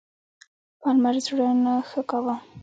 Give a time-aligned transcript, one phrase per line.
[0.81, 2.35] پالمر زړه نه ښه کاوه.